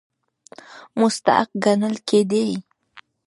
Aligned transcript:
مستحق 0.99 1.49
ګڼل 1.63 1.95
کېدی. 2.09 2.47